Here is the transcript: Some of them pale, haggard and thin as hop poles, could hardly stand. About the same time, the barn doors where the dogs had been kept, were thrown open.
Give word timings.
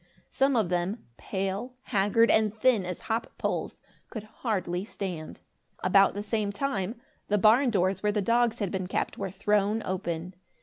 Some 0.31 0.55
of 0.55 0.69
them 0.69 1.05
pale, 1.17 1.75
haggard 1.83 2.31
and 2.31 2.51
thin 2.59 2.85
as 2.87 3.01
hop 3.01 3.27
poles, 3.37 3.81
could 4.09 4.23
hardly 4.23 4.83
stand. 4.83 5.41
About 5.83 6.15
the 6.15 6.23
same 6.23 6.51
time, 6.51 6.99
the 7.27 7.37
barn 7.37 7.69
doors 7.69 8.01
where 8.01 8.11
the 8.11 8.19
dogs 8.19 8.57
had 8.57 8.71
been 8.71 8.87
kept, 8.87 9.19
were 9.19 9.29
thrown 9.29 9.83
open. 9.85 10.33